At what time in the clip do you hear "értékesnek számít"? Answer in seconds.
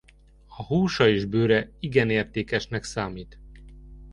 2.09-3.39